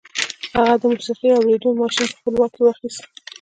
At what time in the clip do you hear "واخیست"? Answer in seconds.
2.63-3.01